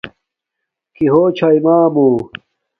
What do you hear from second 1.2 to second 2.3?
چھݳئݵ مݳمݸ؟